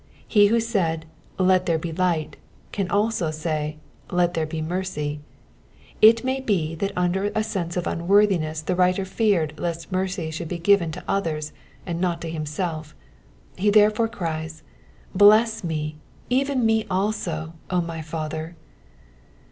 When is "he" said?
0.27-0.47, 13.55-13.69